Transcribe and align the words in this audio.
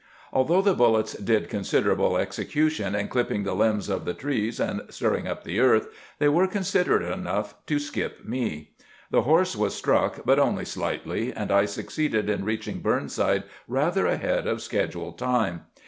Although 0.33 0.63
the 0.63 0.73
bullets 0.73 1.13
did 1.13 1.47
considerable 1.47 2.13
execu 2.13 2.71
tion 2.71 2.95
in 2.95 3.07
clipping 3.07 3.43
the 3.43 3.53
limbs 3.53 3.87
of 3.87 4.03
the 4.03 4.15
trees 4.15 4.59
and 4.59 4.81
stirring 4.89 5.27
up 5.27 5.43
the 5.43 5.59
earth, 5.59 5.85
they 6.17 6.27
were 6.27 6.47
considerate 6.47 7.03
enough 7.03 7.53
to 7.67 7.77
skip 7.77 8.25
me. 8.25 8.71
The 9.11 9.21
horse 9.21 9.55
was 9.55 9.75
struck, 9.75 10.21
but 10.25 10.39
only 10.39 10.65
slightly, 10.65 11.31
and 11.31 11.51
I 11.51 11.65
succeeded 11.65 12.31
in 12.31 12.43
reaching 12.45 12.79
Burnside 12.79 13.43
rather 13.67 14.07
ahead 14.07 14.47
of 14.47 14.63
schedule 14.63 15.11
time. 15.11 15.65